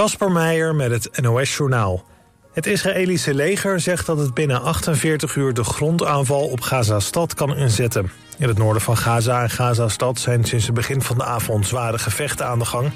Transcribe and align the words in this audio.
Kasper 0.00 0.32
Meijer 0.32 0.74
met 0.74 0.90
het 0.90 1.20
NOS-journaal. 1.20 2.04
Het 2.52 2.66
Israëlische 2.66 3.34
leger 3.34 3.80
zegt 3.80 4.06
dat 4.06 4.18
het 4.18 4.34
binnen 4.34 4.62
48 4.62 5.36
uur 5.36 5.54
de 5.54 5.64
grondaanval 5.64 6.48
op 6.48 6.60
Gaza-stad 6.60 7.34
kan 7.34 7.56
inzetten. 7.56 8.10
In 8.38 8.48
het 8.48 8.58
noorden 8.58 8.82
van 8.82 8.96
Gaza 8.96 9.42
en 9.42 9.50
Gaza-stad 9.50 10.18
zijn 10.18 10.44
sinds 10.44 10.66
het 10.66 10.74
begin 10.74 11.02
van 11.02 11.18
de 11.18 11.24
avond 11.24 11.66
zware 11.66 11.98
gevechten 11.98 12.46
aan 12.46 12.58
de 12.58 12.64
gang. 12.64 12.90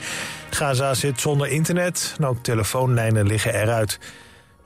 Gaza 0.51 0.95
zit 0.95 1.21
zonder 1.21 1.49
internet 1.49 2.15
en 2.19 2.27
ook 2.27 2.39
telefoonlijnen 2.43 3.27
liggen 3.27 3.55
eruit. 3.55 3.99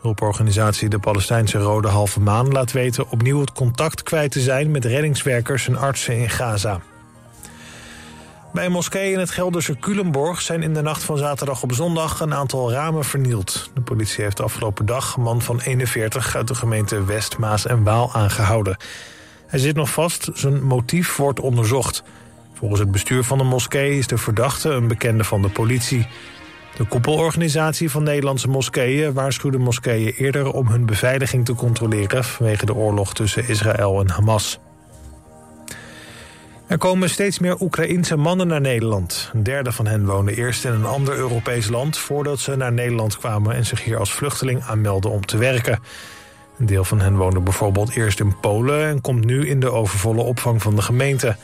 Hulporganisatie 0.00 0.88
de 0.88 0.98
Palestijnse 0.98 1.58
Rode 1.58 1.88
Halve 1.88 2.20
Maan 2.20 2.48
laat 2.48 2.72
weten 2.72 3.10
opnieuw 3.10 3.40
het 3.40 3.52
contact 3.52 4.02
kwijt 4.02 4.30
te 4.30 4.40
zijn 4.40 4.70
met 4.70 4.84
reddingswerkers 4.84 5.68
en 5.68 5.76
artsen 5.76 6.16
in 6.16 6.30
Gaza. 6.30 6.80
Bij 8.52 8.64
een 8.64 8.72
moskee 8.72 9.12
in 9.12 9.18
het 9.18 9.30
Gelderse 9.30 9.78
Culemborg 9.78 10.40
zijn 10.40 10.62
in 10.62 10.74
de 10.74 10.82
nacht 10.82 11.02
van 11.02 11.18
zaterdag 11.18 11.62
op 11.62 11.72
zondag 11.72 12.20
een 12.20 12.34
aantal 12.34 12.72
ramen 12.72 13.04
vernield. 13.04 13.70
De 13.74 13.80
politie 13.80 14.24
heeft 14.24 14.36
de 14.36 14.42
afgelopen 14.42 14.86
dag 14.86 15.16
een 15.16 15.22
man 15.22 15.42
van 15.42 15.60
41 15.60 16.36
uit 16.36 16.48
de 16.48 16.54
gemeente 16.54 17.04
West, 17.04 17.38
Maas 17.38 17.66
en 17.66 17.82
Waal 17.82 18.14
aangehouden. 18.14 18.76
Hij 19.46 19.58
zit 19.58 19.76
nog 19.76 19.90
vast, 19.90 20.30
zijn 20.34 20.62
motief 20.62 21.16
wordt 21.16 21.40
onderzocht. 21.40 22.02
Volgens 22.54 22.80
het 22.80 22.90
bestuur 22.90 23.24
van 23.24 23.38
de 23.38 23.44
moskee 23.44 23.98
is 23.98 24.06
de 24.06 24.18
verdachte 24.18 24.68
een 24.68 24.88
bekende 24.88 25.24
van 25.24 25.42
de 25.42 25.48
politie. 25.48 26.06
De 26.76 26.84
koepelorganisatie 26.84 27.90
van 27.90 28.02
Nederlandse 28.02 28.48
moskeeën 28.48 29.12
waarschuwde 29.12 29.58
moskeeën 29.58 30.12
eerder 30.16 30.52
om 30.52 30.66
hun 30.66 30.86
beveiliging 30.86 31.44
te 31.44 31.54
controleren 31.54 32.24
vanwege 32.24 32.66
de 32.66 32.74
oorlog 32.74 33.14
tussen 33.14 33.48
Israël 33.48 34.00
en 34.00 34.10
Hamas. 34.10 34.58
Er 36.68 36.78
komen 36.78 37.10
steeds 37.10 37.38
meer 37.38 37.60
Oekraïense 37.60 38.16
mannen 38.16 38.46
naar 38.46 38.60
Nederland. 38.60 39.30
Een 39.32 39.42
derde 39.42 39.72
van 39.72 39.86
hen 39.86 40.06
woonde 40.06 40.34
eerst 40.34 40.64
in 40.64 40.72
een 40.72 40.84
ander 40.84 41.16
Europees 41.16 41.68
land... 41.68 41.98
voordat 41.98 42.38
ze 42.38 42.56
naar 42.56 42.72
Nederland 42.72 43.18
kwamen 43.18 43.54
en 43.54 43.66
zich 43.66 43.84
hier 43.84 43.98
als 43.98 44.12
vluchteling 44.12 44.62
aanmelden 44.62 45.10
om 45.10 45.26
te 45.26 45.36
werken. 45.36 45.78
Een 46.58 46.66
deel 46.66 46.84
van 46.84 47.00
hen 47.00 47.16
woonde 47.16 47.40
bijvoorbeeld 47.40 47.96
eerst 47.96 48.20
in 48.20 48.40
Polen... 48.40 48.86
en 48.86 49.00
komt 49.00 49.24
nu 49.24 49.48
in 49.48 49.60
de 49.60 49.70
overvolle 49.70 50.22
opvang 50.22 50.62
van 50.62 50.76
de 50.76 50.82
gemeente. 50.82 51.36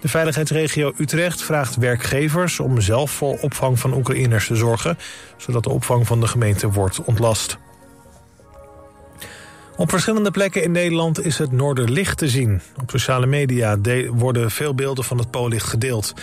De 0.00 0.08
veiligheidsregio 0.08 0.92
Utrecht 0.98 1.42
vraagt 1.42 1.76
werkgevers 1.76 2.60
om 2.60 2.80
zelf 2.80 3.10
voor 3.10 3.38
opvang 3.40 3.78
van 3.78 3.94
Oekraïners 3.94 4.46
te 4.46 4.56
zorgen... 4.56 4.98
zodat 5.36 5.62
de 5.62 5.70
opvang 5.70 6.06
van 6.06 6.20
de 6.20 6.26
gemeente 6.26 6.70
wordt 6.70 7.04
ontlast. 7.04 7.58
Op 9.76 9.90
verschillende 9.90 10.30
plekken 10.30 10.62
in 10.62 10.72
Nederland 10.72 11.24
is 11.24 11.38
het 11.38 11.52
Noorderlicht 11.52 12.18
te 12.18 12.28
zien. 12.28 12.60
Op 12.80 12.90
sociale 12.90 13.26
media 13.26 13.78
worden 14.10 14.50
veel 14.50 14.74
beelden 14.74 15.04
van 15.04 15.18
het 15.18 15.30
Poollicht 15.30 15.66
gedeeld. 15.66 16.14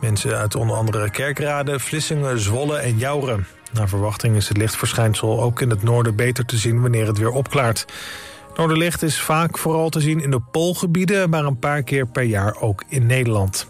Mensen 0.00 0.36
uit 0.36 0.54
onder 0.54 0.76
andere 0.76 1.10
Kerkrade, 1.10 1.78
Vlissingen, 1.78 2.38
Zwolle 2.38 2.76
en 2.76 2.98
Jouren. 2.98 3.46
Naar 3.72 3.88
verwachting 3.88 4.36
is 4.36 4.48
het 4.48 4.56
lichtverschijnsel 4.56 5.42
ook 5.42 5.60
in 5.60 5.70
het 5.70 5.82
noorden 5.82 6.16
beter 6.16 6.44
te 6.44 6.56
zien 6.56 6.80
wanneer 6.80 7.06
het 7.06 7.18
weer 7.18 7.30
opklaart. 7.30 7.86
Noorderlicht 8.56 9.02
is 9.02 9.20
vaak 9.20 9.58
vooral 9.58 9.88
te 9.88 10.00
zien 10.00 10.20
in 10.20 10.30
de 10.30 10.40
Poolgebieden... 10.40 11.30
maar 11.30 11.44
een 11.44 11.58
paar 11.58 11.82
keer 11.82 12.06
per 12.06 12.22
jaar 12.22 12.56
ook 12.60 12.84
in 12.88 13.06
Nederland. 13.06 13.66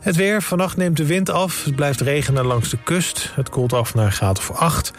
Het 0.00 0.16
weer. 0.16 0.42
Vannacht 0.42 0.76
neemt 0.76 0.96
de 0.96 1.06
wind 1.06 1.30
af. 1.30 1.64
Het 1.64 1.76
blijft 1.76 2.00
regenen 2.00 2.46
langs 2.46 2.70
de 2.70 2.78
kust. 2.84 3.32
Het 3.34 3.48
koelt 3.48 3.72
af 3.72 3.94
naar 3.94 4.04
een 4.04 4.12
graad 4.12 4.38
of 4.38 4.50
8. 4.50 4.92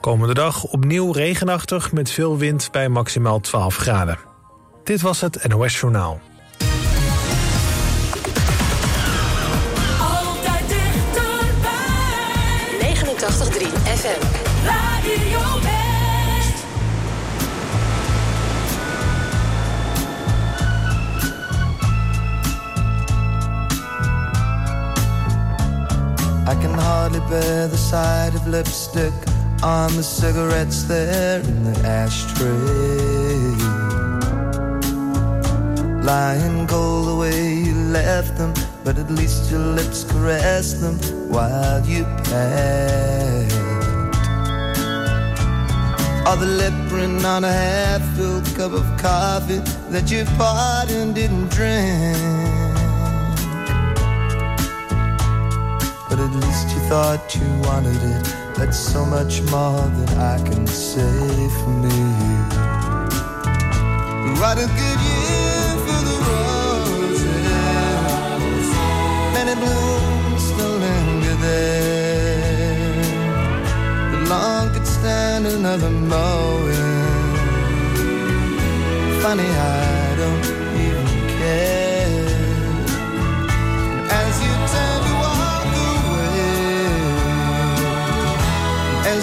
Komende 0.00 0.34
dag 0.34 0.64
opnieuw 0.64 1.12
regenachtig 1.12 1.92
met 1.92 2.10
veel 2.10 2.36
wind 2.36 2.68
bij 2.72 2.88
maximaal 2.88 3.40
12 3.40 3.76
graden. 3.76 4.18
Dit 4.84 5.00
was 5.00 5.20
het 5.20 5.48
NOS 5.48 5.80
Journaal. 5.80 6.20
Altijd 10.00 10.68
dichterbij. 10.68 11.74
89.3 12.80 13.66
FM. 13.82 14.22
Radio. 14.64 15.38
I 26.48 26.54
can 26.60 26.74
hardly 26.74 27.20
bear 27.28 27.68
the 27.68 27.76
sight 27.76 28.34
of 28.34 28.46
lipstick 28.46 29.29
on 29.62 29.94
the 29.94 30.02
cigarettes 30.02 30.84
there 30.84 31.40
in 31.40 31.64
the 31.64 31.78
ashtray. 31.80 32.48
Lying 36.02 36.66
cold 36.66 37.08
the 37.08 37.16
way 37.16 37.54
you 37.54 37.74
left 37.92 38.38
them, 38.38 38.54
but 38.84 38.98
at 38.98 39.10
least 39.10 39.50
your 39.50 39.60
lips 39.60 40.04
caressed 40.04 40.80
them 40.80 40.96
while 41.28 41.84
you 41.86 42.04
passed. 42.24 43.54
Or 46.26 46.36
the 46.36 46.46
lip 46.46 46.74
print 46.88 47.24
on 47.24 47.44
a 47.44 47.52
half-filled 47.52 48.46
cup 48.56 48.72
of 48.72 48.86
coffee 48.98 49.58
that 49.90 50.10
you 50.10 50.24
poured 50.38 50.90
and 50.90 51.14
didn't 51.14 51.50
drink. 51.50 52.16
But 56.08 56.18
at 56.18 56.32
least 56.34 56.70
you 56.70 56.80
thought 56.88 57.34
you 57.36 57.46
wanted 57.68 58.02
it. 58.02 58.39
That's 58.60 58.78
so 58.78 59.06
much 59.06 59.40
more 59.50 59.80
than 59.96 60.18
I 60.18 60.36
can 60.44 60.66
say 60.66 61.48
for 61.58 61.70
me. 61.82 62.00
What 64.38 64.58
a 64.58 64.68
good 64.80 65.00
year 65.10 65.64
for 65.84 66.00
the 66.08 66.16
roses. 66.28 67.48
Many 69.32 69.54
blooms 69.62 70.42
still 70.44 70.76
linger 70.84 71.36
there. 71.46 73.02
The 74.12 74.18
lawn 74.28 74.74
could 74.74 74.86
stand 74.86 75.46
another 75.46 75.88
mowing. 75.88 77.36
Funny, 79.22 79.48
I 79.48 80.14
don't 80.18 80.59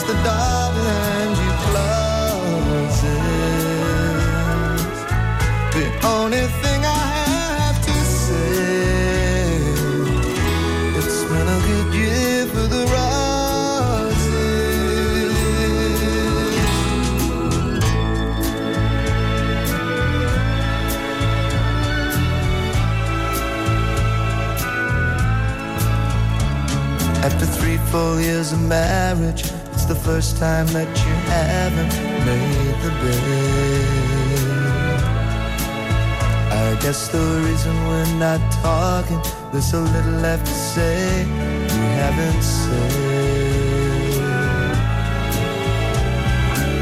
the 0.08 0.14
door 0.14 0.72
behind 0.78 1.34
you 1.44 1.52
closes, 1.68 3.08
the 5.76 5.86
only 6.08 6.46
thing 6.62 6.80
I 6.86 6.88
have 7.28 7.80
to 7.90 7.96
say, 8.24 9.58
it's 10.98 11.20
been 11.30 11.48
a 11.58 11.60
good 11.68 11.90
year 11.94 12.46
for 12.54 12.66
the 12.76 12.84
roses. 12.96 13.18
After 27.26 27.46
three 27.46 27.78
full 27.92 28.22
years 28.22 28.54
of 28.54 28.62
marriage, 28.62 29.44
it's 29.78 29.86
the 29.86 29.94
first 29.94 30.38
time 30.38 30.66
that 30.78 30.90
you 31.06 31.14
haven't 31.30 31.96
made 32.26 32.76
the 32.84 32.90
bed. 33.02 34.24
I 36.52 36.76
guess 36.82 37.10
the 37.10 37.26
reason 37.46 37.76
we're 37.88 38.14
not 38.16 38.42
talking, 38.64 39.22
there's 39.52 39.70
so 39.70 39.82
little 39.82 40.20
left 40.28 40.48
to 40.48 40.52
say 40.52 41.26
we 41.26 41.88
haven't 42.02 42.42
said. 42.42 42.92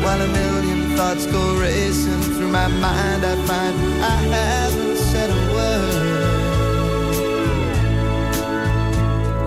While 0.01 0.21
a 0.21 0.27
million 0.27 0.95
thoughts 0.95 1.25
go 1.25 1.43
racing 1.59 2.21
through 2.35 2.47
my 2.47 2.67
mind, 2.67 3.25
I 3.25 3.35
find 3.49 3.75
I 4.15 4.17
haven't 4.37 4.97
said 5.11 5.29
a 5.37 5.39
word. 5.53 6.23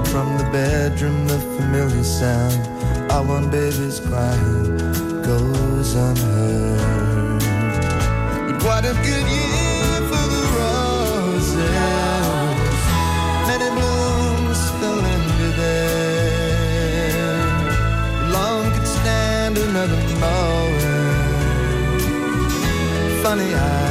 From 0.09 0.37
the 0.37 0.45
bedroom, 0.53 1.27
the 1.27 1.39
familiar 1.57 2.05
sound 2.05 2.78
our 3.11 3.23
one 3.25 3.51
baby's 3.51 4.01
crying 4.01 4.77
goes 5.23 5.95
unheard. 5.95 7.41
But 8.47 8.63
what 8.65 8.85
a 8.85 8.95
good 9.09 9.27
year 9.37 10.01
for 10.11 10.25
the 10.35 10.43
roses. 10.59 11.71
Many 13.49 13.69
blooms 13.77 14.61
linger 14.83 15.53
there. 15.63 17.33
Long 18.33 18.65
could 18.73 18.87
stand 18.87 19.59
another 19.59 20.01
mowing. 20.21 21.29
Funny, 23.23 23.55
I 23.55 23.88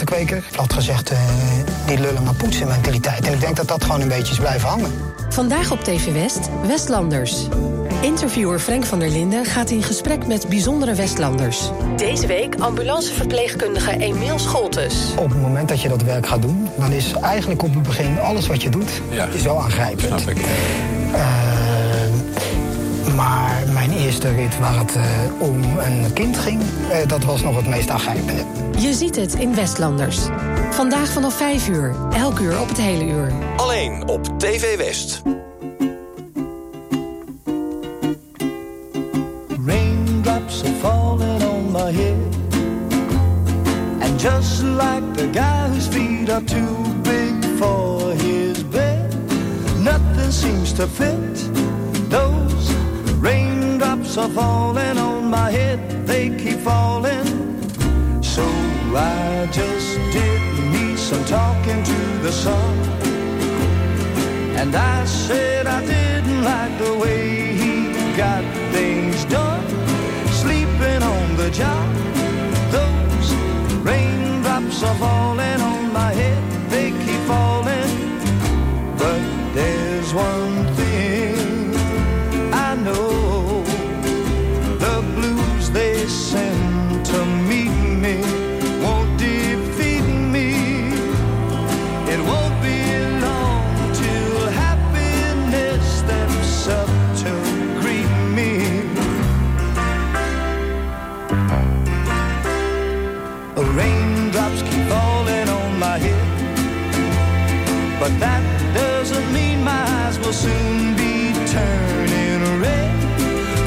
Ik 0.00 0.42
had 0.56 0.72
gezegd, 0.72 1.12
uh, 1.12 1.18
die 1.86 1.98
lullen 1.98 2.22
maar 2.22 2.34
poetsen 2.34 2.68
mentaliteit. 2.68 3.26
En 3.26 3.32
ik 3.32 3.40
denk 3.40 3.56
dat 3.56 3.68
dat 3.68 3.84
gewoon 3.84 4.00
een 4.00 4.08
beetje 4.08 4.32
is 4.32 4.38
blijven 4.38 4.68
hangen. 4.68 4.92
Vandaag 5.28 5.70
op 5.70 5.80
TV 5.80 6.12
West, 6.12 6.48
Westlanders. 6.66 7.46
Interviewer 8.02 8.58
Frank 8.58 8.84
van 8.84 8.98
der 8.98 9.10
Linden 9.10 9.44
gaat 9.44 9.70
in 9.70 9.82
gesprek 9.82 10.26
met 10.26 10.48
bijzondere 10.48 10.94
Westlanders. 10.94 11.70
Deze 11.96 12.26
week 12.26 12.54
ambulanceverpleegkundige 12.58 13.98
Emiel 13.98 14.38
Scholtes. 14.38 15.14
Op 15.18 15.28
het 15.28 15.40
moment 15.40 15.68
dat 15.68 15.80
je 15.82 15.88
dat 15.88 16.02
werk 16.02 16.26
gaat 16.26 16.42
doen, 16.42 16.68
dan 16.78 16.92
is 16.92 17.12
eigenlijk 17.12 17.62
op 17.62 17.74
het 17.74 17.82
begin 17.82 18.20
alles 18.20 18.46
wat 18.46 18.62
je 18.62 18.68
doet, 18.68 18.90
ja. 19.10 19.26
is 19.26 19.42
wel 19.42 19.62
aangrijpend. 19.62 20.20
Snap 20.20 20.36
ik. 20.36 20.44
Maar 23.16 23.62
mijn 23.72 23.92
eerste 23.92 24.34
rit 24.34 24.58
waar 24.58 24.78
het 24.78 24.96
uh, 24.96 25.02
om 25.38 25.62
een 25.78 26.12
kind 26.12 26.38
ging, 26.38 26.60
uh, 26.62 27.08
dat 27.08 27.24
was 27.24 27.42
nog 27.42 27.56
het 27.56 27.66
meest 27.66 27.90
aangrijpende. 27.90 28.42
Je 28.78 28.92
ziet 28.92 29.16
het 29.16 29.34
in 29.34 29.54
Westlanders. 29.54 30.18
Vandaag 30.70 31.08
vanaf 31.08 31.34
5 31.36 31.68
uur, 31.68 31.94
elk 32.12 32.38
uur 32.38 32.60
op 32.60 32.68
het 32.68 32.76
hele 32.76 33.04
uur. 33.04 33.32
Alleen 33.56 34.08
op 34.08 34.38
TV 34.38 34.76
West. 34.76 35.22
Raindrops 39.66 40.62
are 40.64 40.74
falling 40.80 41.42
on 41.42 41.72
my 41.72 41.92
head. 41.92 42.34
And 44.00 44.20
just 44.20 44.62
like 44.62 45.12
the 45.14 45.28
guy 45.32 45.68
whose 45.68 45.88
feet 45.88 46.30
are 46.30 46.44
too 46.44 46.76
big 47.02 47.44
for 47.58 48.12
his 48.12 48.68
bed, 48.68 49.14
nothing 49.78 50.32
seems 50.32 50.72
to 50.72 50.86
fit 50.86 51.35
Are 54.18 54.30
falling 54.30 54.96
on 54.96 55.28
my 55.28 55.50
head, 55.50 55.78
they 56.06 56.30
keep 56.30 56.60
falling. 56.60 57.26
So 58.22 58.44
I 58.96 59.46
just 59.52 59.98
did 60.10 60.40
me 60.72 60.96
some 60.96 61.22
talking 61.26 61.84
to 61.84 61.98
the 62.22 62.32
sun. 62.32 62.78
And 64.56 64.74
I 64.74 65.04
said 65.04 65.66
I 65.66 65.84
didn't 65.84 66.42
like 66.44 66.78
the 66.78 66.94
way 66.96 67.52
he 67.60 67.92
got 68.16 68.42
things 68.72 69.22
done. 69.26 69.66
Sleeping 70.32 71.02
on 71.02 71.36
the 71.36 71.50
job, 71.50 71.86
those 72.70 73.28
raindrops 73.84 74.82
are 74.82 74.94
falling 74.94 75.60
on 75.60 75.92
my 75.92 76.12
head, 76.14 76.70
they 76.70 76.90
keep 77.04 77.20
falling. 77.28 77.90
But 78.96 79.20
there's 79.52 80.14
one 80.14 80.55
but 108.06 108.20
that 108.20 108.42
doesn't 108.72 109.32
mean 109.32 109.64
my 109.64 109.82
eyes 109.98 110.16
will 110.20 110.32
soon 110.32 110.94
be 110.94 111.32
turning 111.56 112.42
red. 112.62 112.94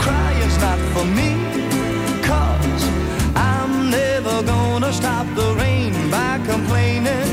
Crying's 0.04 0.58
not 0.66 0.80
for 0.94 1.06
me, 1.20 1.32
cause 2.30 2.84
I'm 3.36 3.92
never 3.92 4.42
gonna 4.44 4.94
stop 4.94 5.26
the 5.36 5.50
rain 5.62 5.92
by 6.10 6.40
complaining. 6.52 7.32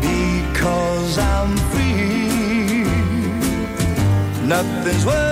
Because 0.00 1.18
I'm 1.18 1.52
free, 1.72 2.84
nothing's 4.46 5.04
worrying 5.04 5.27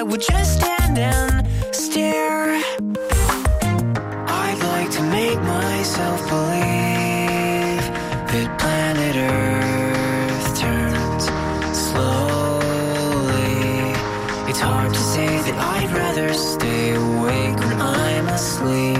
I 0.00 0.02
would 0.02 0.22
just 0.22 0.58
stand 0.58 0.96
and 0.96 1.46
stare. 1.74 2.54
I'd 4.46 4.60
like 4.72 4.90
to 4.92 5.02
make 5.02 5.38
myself 5.42 6.20
believe 6.26 7.84
that 8.32 8.48
planet 8.58 9.16
Earth 9.36 10.58
turns 10.58 11.24
slowly. 11.76 12.32
It's 14.48 14.60
hard 14.60 14.94
to 14.94 15.00
say 15.00 15.26
that 15.26 15.58
I'd 15.76 15.92
rather 15.92 16.32
stay 16.32 16.94
awake 16.94 17.58
when 17.58 17.82
I'm 17.82 18.28
asleep. 18.28 18.96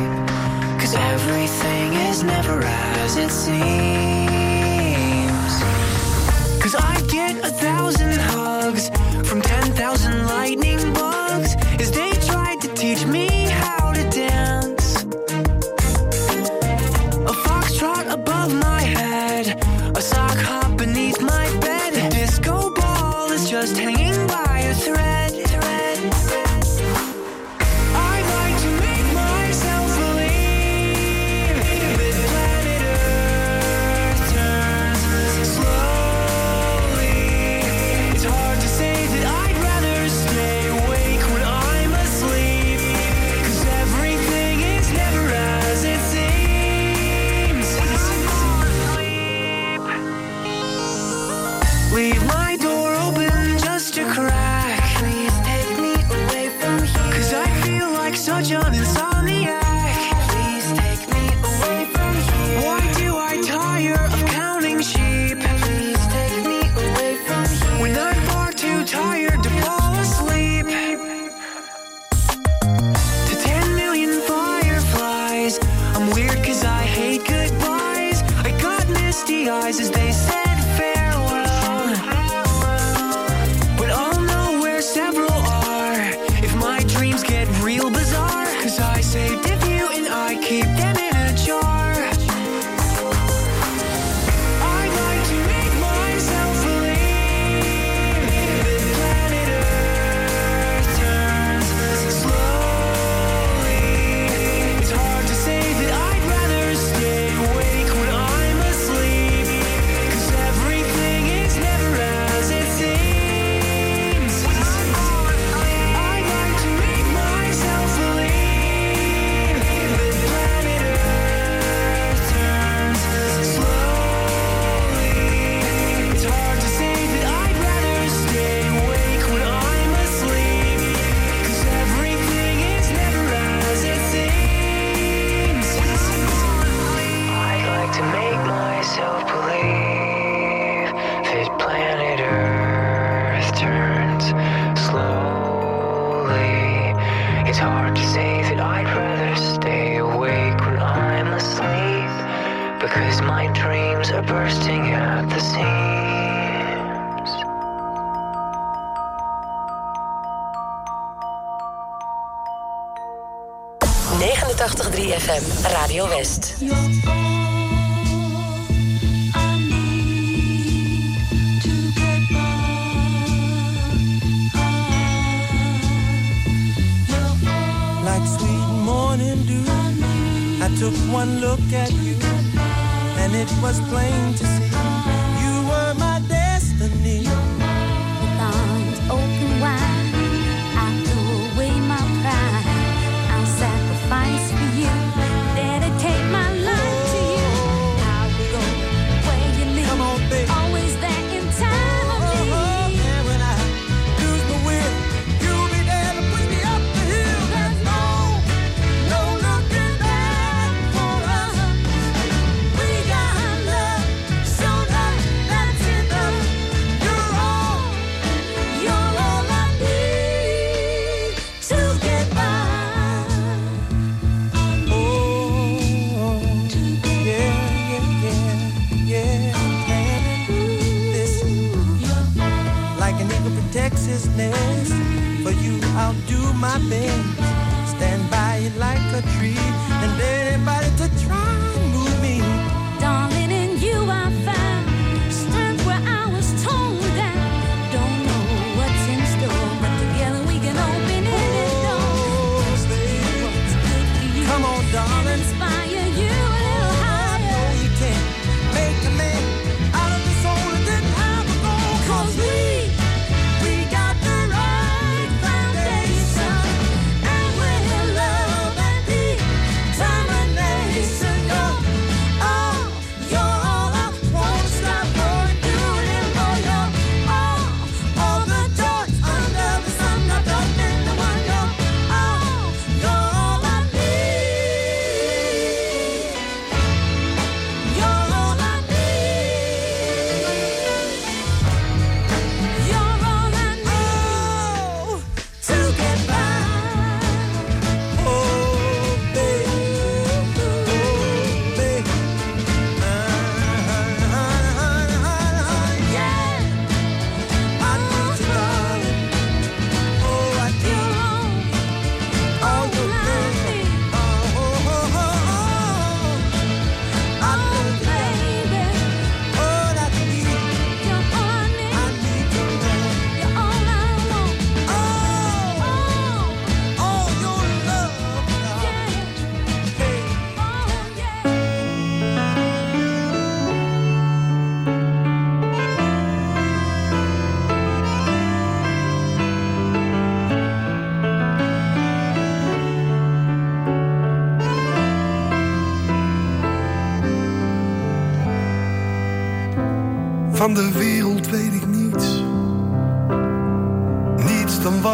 Cause 0.78 0.94
everything 0.94 1.94
is 2.10 2.22
never 2.22 2.62
as 2.62 3.16
it 3.16 3.30
seems. 3.30 4.09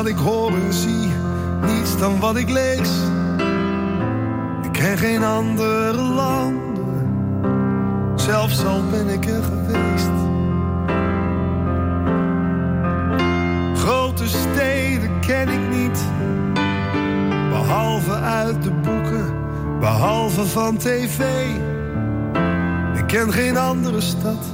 ik 0.06 0.16
hoor 0.16 0.50
en 0.50 0.72
zie, 0.72 1.10
niets 1.66 1.98
dan 1.98 2.20
wat 2.20 2.36
ik 2.36 2.50
lees. 2.50 2.90
Ik 4.62 4.72
ken 4.72 4.98
geen 4.98 5.24
andere 5.24 6.02
landen, 6.02 7.08
zelfs 8.14 8.64
al 8.64 8.82
ben 8.90 9.08
ik 9.08 9.26
er 9.26 9.42
geweest. 9.42 10.10
Grote 13.74 14.28
steden 14.28 15.20
ken 15.20 15.48
ik 15.48 15.78
niet, 15.78 16.04
behalve 17.50 18.14
uit 18.14 18.62
de 18.62 18.72
boeken, 18.72 19.34
behalve 19.80 20.46
van 20.46 20.76
tv. 20.76 21.20
Ik 22.94 23.06
ken 23.06 23.32
geen 23.32 23.56
andere 23.56 24.00
stad 24.00 24.44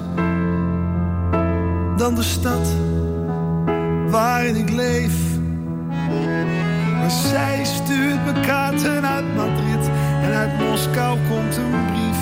dan 1.96 2.14
de 2.14 2.22
stad 2.22 2.68
waarin 4.10 4.56
ik 4.56 4.70
leef 4.70 5.32
zij 7.12 7.64
stuurt 7.64 8.25
me 8.25 8.40
kaarten 8.40 9.07
uit 9.07 9.35
Madrid 9.35 9.90
en 10.22 10.33
uit 10.33 10.59
Moskou 10.59 11.18
komt 11.29 11.57
een 11.57 11.85
brief. 11.92 12.20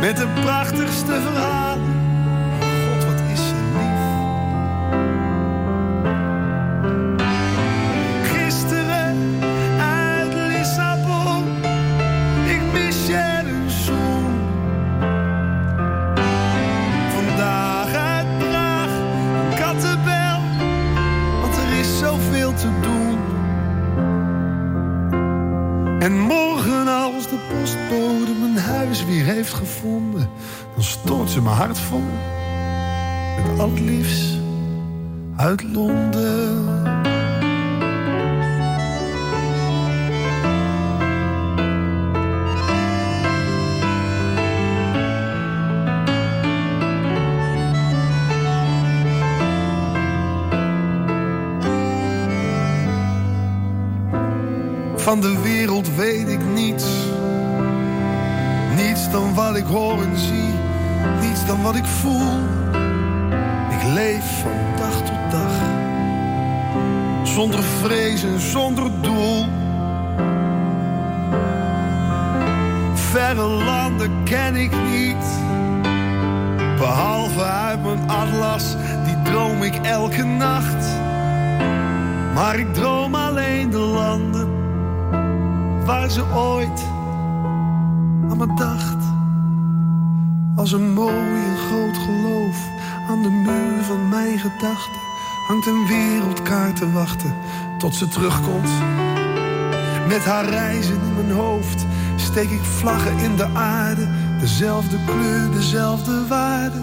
Met 0.00 0.16
de 0.16 0.26
prachtigste 0.42 1.20
verhaal. 1.20 1.87
allerliefst 33.56 34.38
uit 35.36 35.62
Londen. 35.72 36.66
Van 54.96 55.20
de 55.20 55.40
wereld 55.42 55.94
weet 55.94 56.28
ik 56.28 56.44
niets, 56.54 56.86
niets 58.76 59.10
dan 59.10 59.34
wat 59.34 59.56
ik 59.56 59.64
hoor 59.64 60.02
en 60.02 60.18
zie, 60.18 60.52
niets 61.20 61.46
dan 61.46 61.62
wat 61.62 61.74
ik 61.74 61.84
voel. 61.84 62.57
Leef 63.98 64.40
van 64.40 64.76
dag 64.76 64.96
tot 64.96 65.30
dag. 65.30 65.52
Zonder 67.22 67.62
vrees 67.62 68.22
en 68.22 68.40
zonder 68.40 69.02
doel. 69.02 69.44
Verre 72.94 73.42
landen 73.42 74.22
ken 74.24 74.56
ik 74.56 74.72
niet. 74.90 75.24
Behalve 76.76 77.42
uit 77.42 77.82
mijn 77.82 78.10
atlas, 78.10 78.76
die 79.04 79.22
droom 79.22 79.62
ik 79.62 79.74
elke 79.74 80.24
nacht. 80.24 80.86
Maar 82.34 82.58
ik 82.58 82.74
droom 82.74 83.14
alleen 83.14 83.70
de 83.70 83.78
landen 83.78 84.48
waar 85.84 86.10
ze 86.10 86.24
ooit 86.34 86.84
aan 88.30 88.36
me 88.36 88.54
dacht. 88.54 89.04
Als 90.56 90.72
een 90.72 90.92
mooi 90.92 91.44
en 91.46 91.56
groot 91.56 91.96
geloof 91.96 92.76
de 93.22 93.30
muur 93.30 93.82
van 93.82 94.08
mijn 94.08 94.38
gedachten 94.38 95.00
hangt 95.46 95.66
een 95.66 95.86
wereldkaart 95.86 96.76
te 96.76 96.92
wachten 96.92 97.34
tot 97.78 97.94
ze 97.94 98.08
terugkomt. 98.08 98.70
Met 100.08 100.24
haar 100.24 100.44
reizen 100.44 100.94
in 100.94 101.14
mijn 101.14 101.30
hoofd 101.30 101.86
steek 102.16 102.50
ik 102.50 102.62
vlaggen 102.62 103.18
in 103.18 103.36
de 103.36 103.46
aarde, 103.54 104.08
dezelfde 104.40 104.96
kleur, 105.06 105.50
dezelfde 105.50 106.26
waarde. 106.26 106.82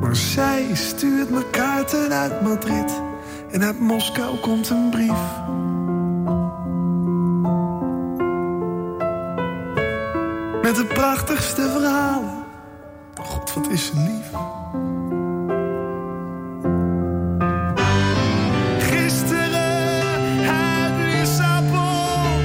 Maar 0.00 0.16
zij 0.16 0.70
stuurt 0.74 1.30
me 1.30 1.44
kaarten 1.50 2.12
uit 2.12 2.42
Madrid 2.42 3.02
en 3.50 3.62
uit 3.62 3.80
Moskou 3.80 4.38
komt 4.38 4.70
een 4.70 4.90
brief. 4.90 5.38
Met 10.62 10.76
de 10.76 10.84
prachtigste 10.94 11.62
verhalen. 11.62 12.29
Is 13.70 13.92
lief. 13.94 14.30
Gisteren 18.78 20.48
uit 20.48 20.94
Lissabon, 20.96 22.40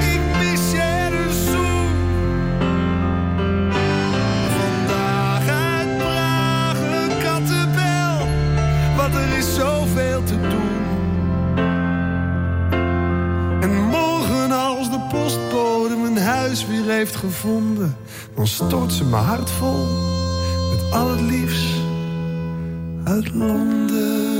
ik 0.00 0.20
mis 0.38 0.70
je 0.70 0.80
en 0.80 1.12
een 1.12 1.32
zoen. 1.32 1.92
Vandaag 4.58 5.48
uit 5.48 5.98
Praag 5.98 6.78
een 6.80 7.18
kattenbel, 7.22 8.26
want 8.96 9.14
er 9.14 9.38
is 9.38 9.54
zoveel 9.54 10.22
te 10.22 10.40
doen. 10.40 10.84
En 13.60 13.88
morgen 13.88 14.52
als 14.52 14.90
de 14.90 15.00
postbode 15.10 15.96
mijn 15.96 16.18
huis 16.18 16.66
weer 16.66 16.84
heeft 16.84 17.16
gevonden, 17.16 17.96
dan 18.34 18.46
stort 18.46 18.92
ze 18.92 19.04
mijn 19.04 19.24
hart 19.24 19.50
vol 19.50 20.18
met 20.90 21.00
al 21.00 21.10
het 21.10 21.20
liefst 21.20 21.74
uit 23.04 23.34
Londen. 23.34 24.38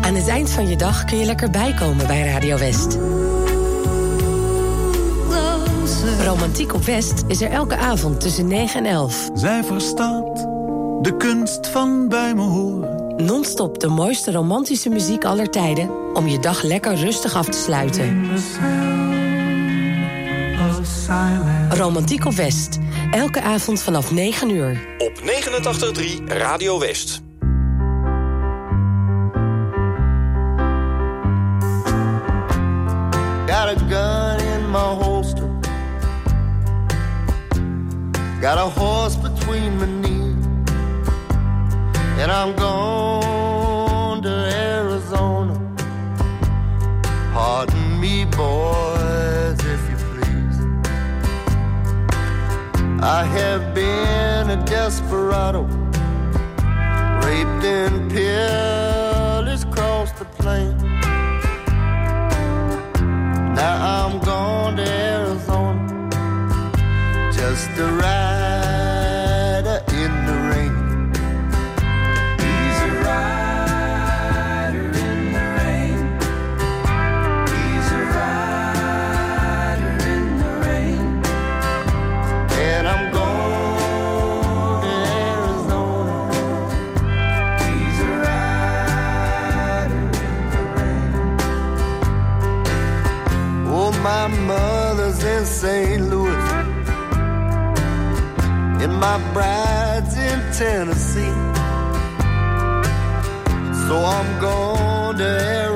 Aan 0.00 0.14
het 0.14 0.28
eind 0.28 0.50
van 0.50 0.68
je 0.68 0.76
dag 0.76 1.04
kun 1.04 1.18
je 1.18 1.24
lekker 1.24 1.50
bijkomen 1.50 2.06
bij 2.06 2.22
Radio 2.22 2.58
West. 2.58 2.98
Romantiek 6.24 6.74
op 6.74 6.84
West 6.84 7.24
is 7.26 7.40
er 7.40 7.50
elke 7.50 7.76
avond 7.76 8.20
tussen 8.20 8.46
9 8.46 8.84
en 8.84 8.92
11. 8.92 9.30
Zij 9.34 9.64
verstaat 9.64 10.36
de 11.02 11.14
kunst 11.18 11.66
van 11.66 12.08
bij 12.08 12.34
me 12.34 12.42
horen. 12.42 12.93
Non-stop 13.16 13.80
de 13.80 13.88
mooiste 13.88 14.32
romantische 14.32 14.88
muziek 14.88 15.24
aller 15.24 15.50
tijden... 15.50 16.14
om 16.14 16.26
je 16.26 16.38
dag 16.38 16.62
lekker 16.62 16.96
rustig 16.96 17.34
af 17.34 17.46
te 17.46 17.58
sluiten. 17.58 18.30
Romantiek 21.68 22.24
op 22.24 22.32
West. 22.32 22.78
Elke 23.10 23.42
avond 23.42 23.82
vanaf 23.82 24.10
9 24.10 24.50
uur. 24.50 24.86
Op 24.98 25.20
89.3 25.20 26.24
Radio 26.26 26.78
West. 26.78 27.22
Got 33.46 33.68
a 33.68 33.76
gun 33.88 34.46
in 34.46 34.70
my 34.70 35.04
holster. 35.04 35.48
Got 38.40 38.58
a 38.58 38.80
horse 38.80 39.18
between 39.18 39.78
my 39.78 40.03
And 42.24 42.32
I'm 42.32 42.56
gone 42.56 44.22
to 44.22 44.30
Arizona. 44.30 45.60
Pardon 47.34 48.00
me, 48.00 48.24
boys, 48.24 49.58
if 49.60 49.82
you 49.90 49.96
please. 50.08 50.58
I 53.02 53.24
have 53.24 53.74
been 53.74 54.48
a 54.48 54.64
desperado. 54.64 55.64
Raped 57.26 57.62
and 57.62 58.10
pillaged 58.10 58.73
in 95.44 95.50
St. 95.50 96.00
Louis. 96.08 96.42
And 98.82 98.94
my 98.98 99.18
bride's 99.34 100.16
in 100.16 100.40
Tennessee. 100.52 101.38
So 103.86 103.94
I'm 104.16 104.30
going 104.40 105.18
to 105.18 105.24
Arizona 105.24 105.73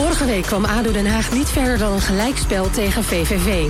Vorige 0.00 0.24
week 0.24 0.42
kwam 0.42 0.64
ADO 0.64 0.92
Den 0.92 1.06
Haag 1.06 1.32
niet 1.32 1.48
verder 1.48 1.78
dan 1.78 1.92
een 1.92 2.00
gelijkspel 2.00 2.70
tegen 2.70 3.04
VVV. 3.04 3.68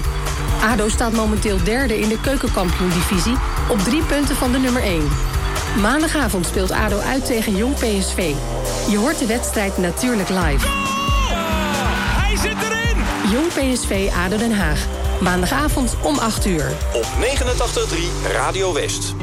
ADO 0.62 0.88
staat 0.88 1.12
momenteel 1.12 1.64
derde 1.64 1.98
in 1.98 2.08
de 2.08 2.20
keukenkampioen-divisie... 2.20 3.36
op 3.68 3.78
drie 3.78 4.02
punten 4.02 4.36
van 4.36 4.52
de 4.52 4.58
nummer 4.58 4.82
1. 4.82 5.08
Maandagavond 5.80 6.46
speelt 6.46 6.70
ADO 6.70 6.98
uit 6.98 7.26
tegen 7.26 7.56
Jong 7.56 7.74
PSV. 7.74 8.34
Je 8.90 8.96
hoort 8.98 9.18
de 9.18 9.26
wedstrijd 9.26 9.78
natuurlijk 9.78 10.28
live. 10.28 10.66
Hij 12.20 12.36
zit 12.36 12.56
erin! 12.62 12.96
Jong 13.30 13.48
PSV 13.48 14.10
ADO 14.24 14.36
Den 14.36 14.56
Haag. 14.56 14.86
Maandagavond 15.20 15.96
om 16.02 16.18
8 16.18 16.46
uur. 16.46 16.72
Op 16.92 17.06
89.3 17.20 18.32
Radio 18.32 18.72
West. 18.72 19.14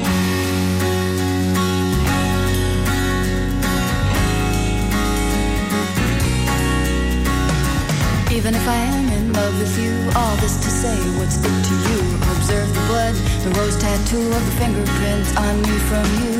Even 8.37 8.53
if 8.53 8.67
I 8.69 8.77
am 8.93 9.09
in 9.17 9.33
love 9.33 9.57
with 9.57 9.73
you, 9.81 9.97
all 10.13 10.35
this 10.37 10.61
to 10.61 10.69
say, 10.69 10.93
what's 11.17 11.41
it 11.41 11.49
to 11.49 11.75
you? 11.89 11.99
Observe 12.37 12.69
the 12.69 12.85
blood, 12.85 13.15
the 13.41 13.49
rose 13.57 13.73
tattoo 13.81 14.29
of 14.29 14.43
the 14.45 14.55
fingerprints 14.61 15.33
on 15.41 15.57
me 15.65 15.73
from 15.89 16.05
you. 16.21 16.37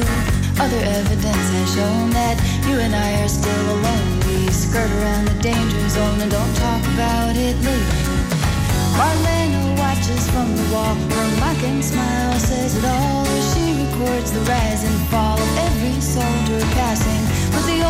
Other 0.62 0.78
evidence 0.78 1.48
has 1.58 1.74
shown 1.74 2.12
that 2.14 2.38
you 2.70 2.78
and 2.78 2.93
I 2.93 3.26
are 3.26 3.28
still 3.28 3.66
alone. 3.74 4.10
We 4.30 4.45
skirt 4.54 4.93
around 5.02 5.26
the 5.26 5.41
danger 5.41 5.89
zone 5.89 6.22
and 6.22 6.30
don't 6.30 6.56
talk 6.62 6.86
about 6.93 7.34
it 7.34 7.58
later. 7.66 7.98
Marlena 8.93 9.82
watches 9.82 10.22
from 10.30 10.54
the 10.54 10.70
wall. 10.70 10.93
Her 10.93 11.30
mocking 11.41 11.82
smile 11.82 12.38
says 12.38 12.78
it 12.78 12.86
all. 12.86 13.26
She 13.58 13.74
records 13.74 14.30
the 14.38 14.41
rise 14.45 14.86
and 14.86 14.98
fall 15.10 15.41
of 15.41 15.52
every 15.66 15.98
soldier 16.00 16.62
passing. 16.78 17.27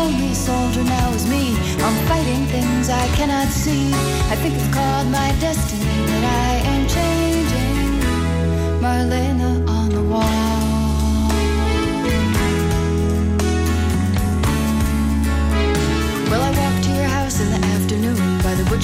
The 0.08 0.34
soldier 0.34 0.84
now 0.84 1.12
is 1.12 1.28
me. 1.28 1.54
I'm 1.84 1.96
fighting 2.08 2.46
things 2.46 2.88
I 2.88 3.06
cannot 3.08 3.48
see. 3.48 3.92
I 4.32 4.36
think 4.36 4.54
it's 4.54 4.74
called 4.74 5.08
my 5.08 5.30
destiny 5.38 6.06
that 6.10 6.24
I 6.24 6.52
am 6.72 6.82
changing. 6.96 8.00
Marlena 8.80 9.67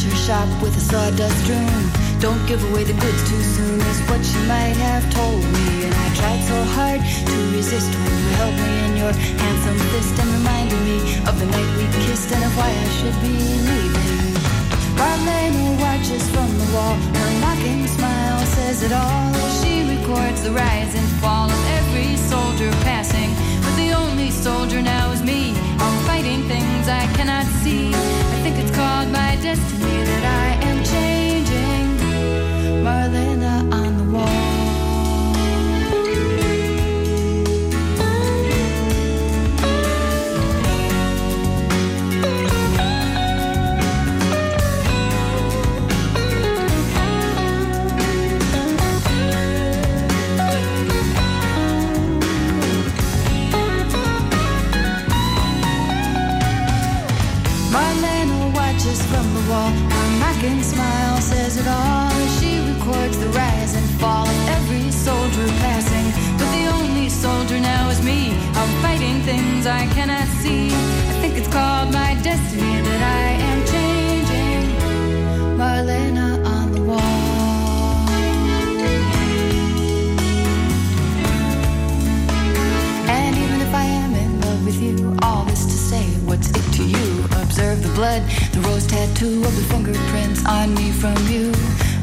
butcher 0.05 0.17
shop 0.17 0.63
with 0.63 0.77
a 0.77 0.81
sawdust 0.81 1.49
room. 1.49 1.91
Don't 2.21 2.45
give 2.47 2.63
away 2.71 2.85
the 2.85 2.93
goods 2.95 3.29
too 3.29 3.41
soon 3.41 3.81
is 3.81 4.01
what 4.09 4.21
you 4.21 4.41
might 4.49 4.77
have 4.77 5.05
told 5.13 5.43
me. 5.43 5.85
And 5.85 5.95
I 5.95 6.09
tried 6.15 6.43
so 6.45 6.59
hard 6.77 7.01
to 7.01 7.37
resist 7.57 7.89
when 7.89 8.13
you 8.21 8.29
held 8.37 8.55
me 8.55 8.73
in 8.87 8.97
your 8.97 9.13
handsome 9.13 9.79
fist 9.93 10.19
and 10.21 10.31
reminded 10.39 10.81
me 10.83 10.99
of 11.29 11.39
the 11.39 11.47
night 11.47 11.71
we 11.77 11.87
kissed 12.05 12.31
and 12.33 12.45
of 12.45 12.57
why 12.57 12.71
I 12.71 12.89
should 12.97 13.19
be 13.21 13.37
leaving. 13.69 14.35
Marlena 14.99 15.81
watches 15.81 16.25
from 16.31 16.51
the 16.59 16.69
wall. 16.75 16.97
Her 16.97 17.33
mocking 17.41 17.87
smile 17.87 18.45
says 18.57 18.83
it 18.83 18.93
all. 18.93 19.33
She 19.61 19.85
records 19.89 20.43
the 20.43 20.53
rise 20.53 20.95
and 20.95 21.09
fall 21.21 21.49
of 21.51 21.63
every 21.79 22.17
soldier 22.17 22.71
passing. 22.85 23.31
But 23.63 23.75
the 23.77 23.93
only 23.93 24.31
soldier 24.31 24.83
now 24.83 25.13
is 25.13 25.23
me. 25.23 25.55
I'm 25.79 26.04
fighting 26.25 26.49
things 26.49 26.89
I 26.89 27.07
cannot 27.17 27.45
see. 27.45 27.89
I 27.89 28.39
think 28.43 28.57
it's 28.57 28.75
called 28.75 29.09
my 29.13 29.37
destiny 29.43 30.05
that 30.09 30.25
I 30.25 30.49
am 30.69 30.79
changing. 30.93 31.87
Marlena 32.83 33.84
mocking 60.21 60.63
smile 60.63 61.21
says 61.21 61.57
it 61.57 61.67
all 61.69 62.15
she 62.39 62.59
records 62.73 63.19
the 63.19 63.29
rise 63.29 63.75
and 63.75 63.87
fall 64.01 64.27
of 64.27 64.49
every 64.49 64.91
soldier 64.91 65.47
passing. 65.65 66.07
But 66.39 66.51
the 66.57 66.67
only 66.77 67.09
soldier 67.09 67.59
now 67.61 67.89
is 67.89 68.03
me. 68.03 68.33
I'm 68.55 68.73
fighting 68.83 69.21
things 69.23 69.67
I 69.67 69.87
cannot 69.95 70.27
see. 70.43 70.67
I 70.67 71.15
think 71.21 71.37
it's 71.37 71.49
called 71.49 71.93
my 71.93 72.15
destiny 72.23 72.81
that 72.89 73.03
I 73.23 73.27
am 73.51 73.59
changing. 73.73 74.65
Marlena 75.59 76.29
on 76.57 76.73
the 76.73 76.83
wall. 76.83 77.01
And 83.09 83.37
even 83.37 83.61
if 83.61 83.75
I 83.75 83.85
am 83.85 84.15
in 84.15 84.41
love 84.41 84.65
with 84.65 84.81
you, 84.83 85.17
all 85.23 85.45
this 85.45 85.65
to 85.65 85.79
say, 85.91 86.05
what's 86.29 86.51
it 86.51 86.67
to 86.79 86.85
you? 86.85 87.25
Observe 87.43 87.83
the 87.83 87.93
blood, 87.95 88.23
tattoo 89.07 89.45
of 89.45 89.55
the 89.57 89.63
fingerprints 89.69 90.45
on 90.47 90.75
me 90.75 90.91
from 90.91 91.17
you. 91.29 91.53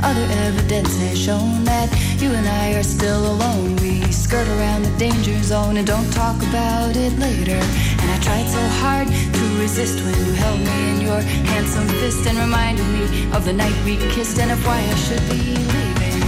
Other 0.04 0.28
evidence 0.46 0.94
has 1.02 1.18
shown 1.18 1.64
that 1.64 1.90
you 2.22 2.30
and 2.32 2.48
I 2.48 2.74
are 2.78 2.84
still 2.84 3.24
alone. 3.34 3.76
We 3.78 4.02
skirt 4.12 4.48
around 4.48 4.84
the 4.84 4.96
danger 4.98 5.38
zone 5.42 5.78
and 5.78 5.88
don't 5.88 6.12
talk 6.14 6.38
about 6.50 6.96
it 6.96 7.14
later. 7.18 7.60
And 8.02 8.08
I 8.16 8.18
tried 8.22 8.48
so 8.48 8.64
hard 8.84 9.08
to 9.08 9.44
resist 9.60 9.98
when 10.04 10.16
you 10.26 10.34
held 10.34 10.60
me 10.60 10.78
in 10.92 11.02
your 11.02 11.22
handsome 11.54 11.88
fist 12.00 12.28
and 12.28 12.38
reminded 12.38 12.86
me 12.96 13.04
of 13.36 13.46
the 13.46 13.54
night 13.54 13.78
we 13.84 13.98
kissed 14.14 14.38
and 14.40 14.52
of 14.52 14.64
why 14.66 14.78
I 14.78 14.96
should 15.06 15.26
be 15.30 15.42
leaving. 15.74 16.22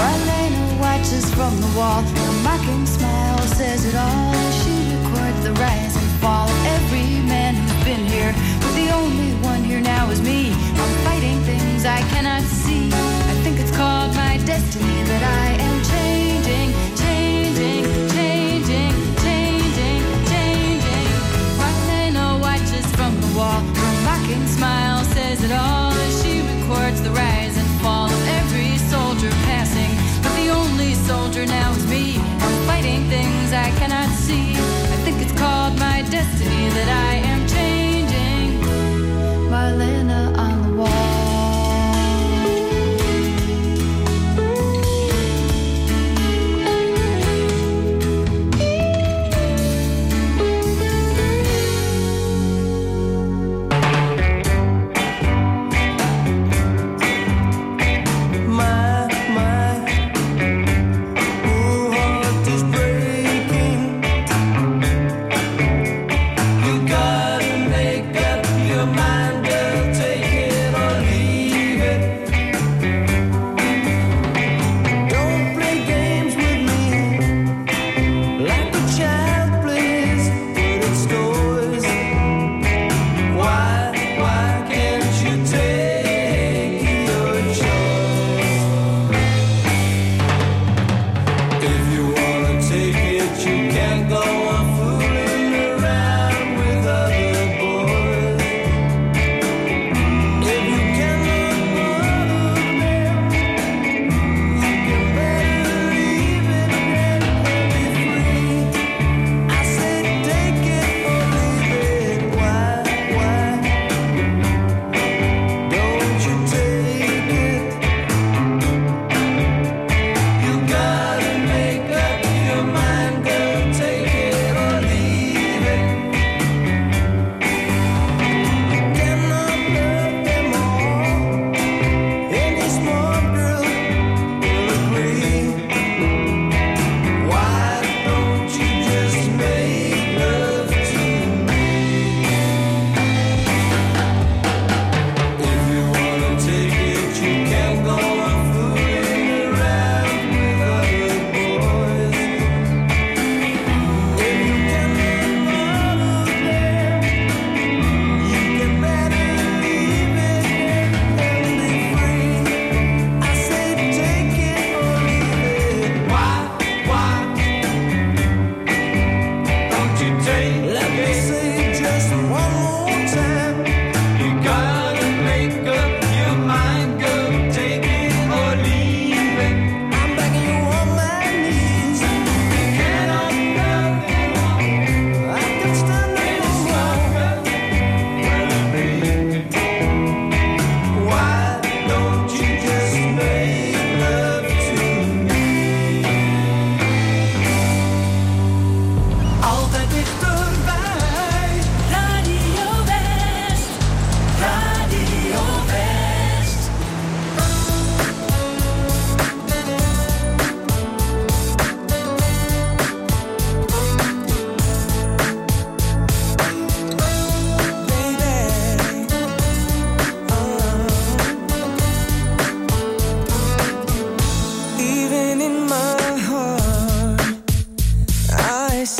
Marlena 0.00 0.80
watches 0.80 1.26
from 1.34 1.52
the 1.60 1.70
wall. 1.76 2.02
Mocking 2.42 2.86
smile 2.86 3.38
says 3.58 3.84
it 3.84 3.96
all. 3.96 3.99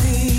see. 0.02 0.29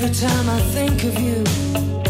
Every 0.00 0.14
time 0.14 0.48
I 0.48 0.60
think 0.60 1.02
of 1.02 1.18
you 1.18 2.07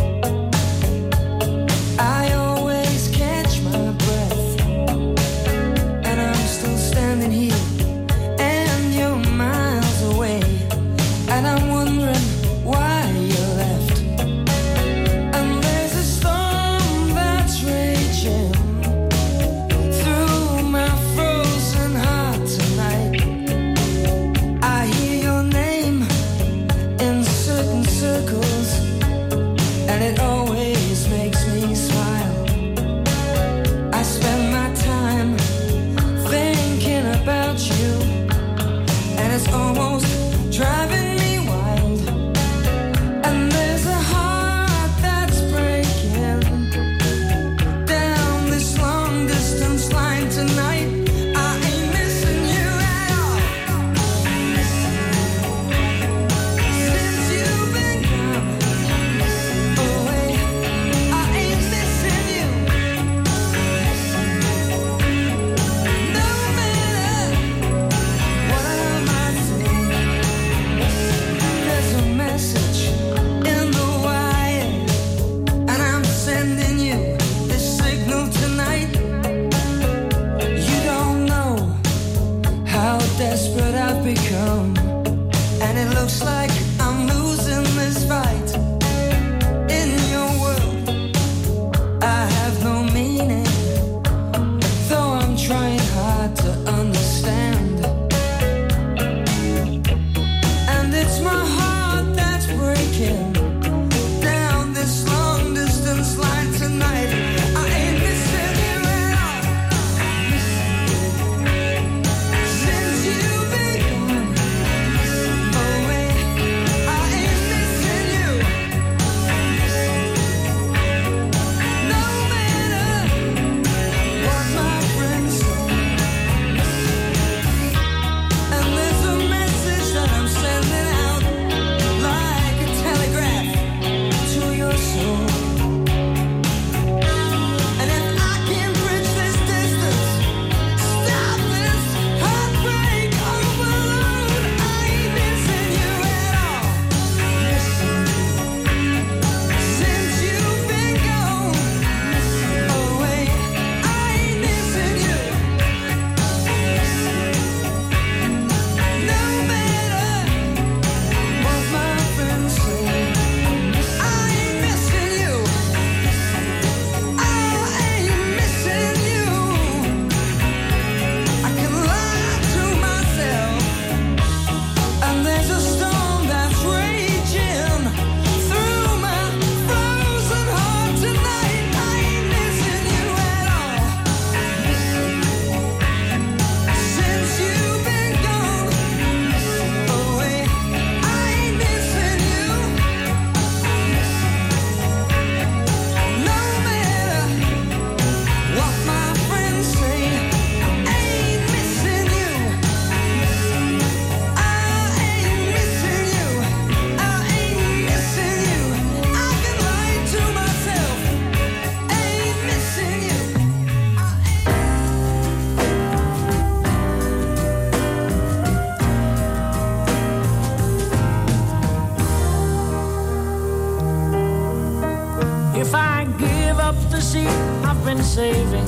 If 225.60 225.74
I 225.74 226.04
give 226.18 226.60
up 226.60 226.76
the 226.88 227.00
seat 227.00 227.26
I've 227.66 227.84
been 227.84 228.00
saving 228.00 228.64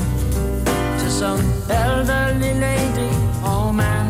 to 1.01 1.09
some 1.09 1.41
elderly 1.71 2.53
lady 2.55 3.11
or 3.45 3.69
oh 3.69 3.73
man, 3.73 4.07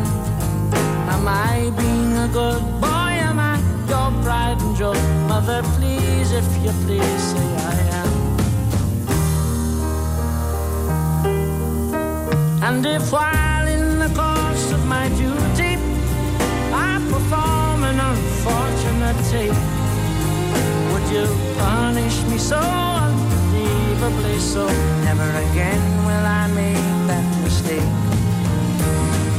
am 1.13 1.27
I 1.27 1.69
being 1.77 2.17
a 2.17 2.27
good 2.33 2.63
boy? 2.81 3.11
Am 3.29 3.39
I 3.39 3.59
your 3.87 4.09
bride 4.23 4.59
and 4.59 4.75
joy? 4.75 4.97
Mother, 5.29 5.61
please, 5.75 6.31
if 6.31 6.47
you 6.63 6.71
please, 6.85 7.21
say 7.31 7.47
I 7.71 7.77
am. 8.01 8.11
And 12.63 12.83
if 12.83 13.11
while 13.11 13.67
in 13.67 13.99
the 13.99 14.09
course 14.21 14.71
of 14.71 14.83
my 14.87 15.07
duty 15.09 15.77
I 16.73 16.99
perform 17.11 17.83
an 17.83 17.99
unfortunate 17.99 19.19
tape 19.29 19.80
you 21.11 21.27
punish 21.57 22.23
me 22.29 22.37
so 22.37 22.57
unbelievably 22.57 24.39
so. 24.39 24.65
Never 25.03 25.29
again 25.45 25.83
will 26.07 26.25
I 26.41 26.47
make 26.55 26.89
that 27.11 27.27
mistake. 27.43 27.91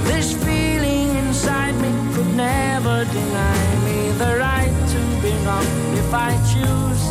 This 0.04 0.32
feeling 0.44 1.08
inside 1.24 1.74
me 1.80 1.90
could 2.14 2.34
never 2.36 3.04
deny 3.06 3.64
me 3.86 3.98
the 4.22 4.36
right 4.38 4.74
to 4.92 5.00
be 5.24 5.32
wrong 5.46 5.66
if 6.02 6.12
I 6.12 6.32
choose. 6.52 7.04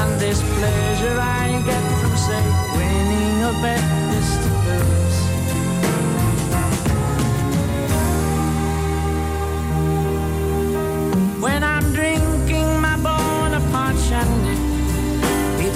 And 0.00 0.10
this 0.18 0.40
pleasure 0.56 1.18
I 1.20 1.62
get 1.68 1.84
from, 2.00 2.16
say, 2.16 2.44
winning 2.76 3.42
a 3.50 3.52
bet 3.62 4.07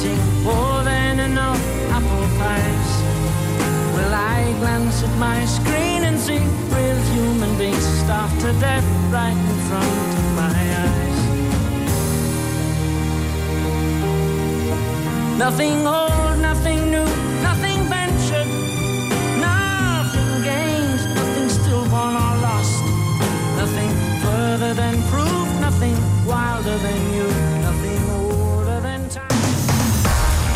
eating 0.03 0.43
more 0.43 0.83
than 0.83 1.21
enough 1.21 1.63
apple 1.91 2.27
pies. 2.39 2.91
Will 3.95 4.15
I 4.15 4.53
glance 4.59 5.03
at 5.05 5.15
my 5.19 5.45
screen 5.45 6.03
and 6.09 6.19
see 6.19 6.43
real 6.75 7.01
human 7.15 7.57
beings 7.57 7.87
starved 8.03 8.41
to 8.41 8.53
death 8.59 8.85
right 9.13 9.39
in 9.51 9.59
front 9.69 10.09
of 10.21 10.27
my 10.43 10.59
eyes? 10.87 11.19
Nothing 15.39 15.87
old, 15.87 16.39
nothing 16.41 16.91
new, 16.91 17.09
nothing 17.49 17.79
ventured, 17.95 18.51
nothing 19.39 20.31
gained, 20.43 21.01
nothing 21.15 21.49
still 21.49 21.85
won 21.95 22.15
or 22.25 22.35
lost, 22.49 22.83
nothing 23.57 23.91
further 24.25 24.75
than 24.75 24.95
proof, 25.13 25.49
nothing 25.61 25.97
wilder 26.27 26.77
than 26.79 27.01
you. 27.15 27.52